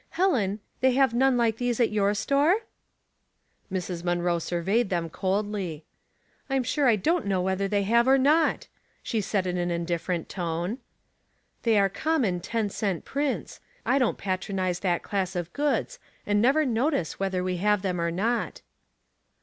Helen, 0.17 0.61
they 0.79 0.93
have 0.93 1.13
none 1.13 1.37
like 1.37 1.57
these 1.57 1.79
at 1.79 1.91
your 1.91 2.15
store?" 2.15 2.61
Mrs. 3.71 4.01
Muiiroe 4.01 4.41
surveyed 4.41 4.89
them 4.89 5.11
coldly." 5.11 5.85
I'm 6.49 6.63
sure 6.63 6.87
I 6.87 6.95
don't 6.95 7.27
know 7.27 7.39
whether 7.39 7.67
they 7.67 7.83
have 7.83 8.07
or 8.07 8.17
not," 8.17 8.67
she 9.03 9.21
said, 9.21 9.45
in 9.45 9.59
an 9.59 9.69
indifferent 9.69 10.27
tone. 10.27 10.79
''They 11.63 11.79
are 11.79 11.87
common, 11.87 12.39
ten 12.39 12.71
cent 12.71 13.05
prints. 13.05 13.59
I 13.85 13.99
don't 13.99 14.17
patronize 14.17 14.79
that 14.79 15.03
class 15.03 15.35
of 15.35 15.53
goods, 15.53 15.99
and 16.25 16.41
never 16.41 16.65
notice 16.65 17.19
whether 17.19 17.43
we 17.43 17.57
have 17.57 17.83
them 17.83 18.01
or 18.01 18.09
not." 18.09 18.63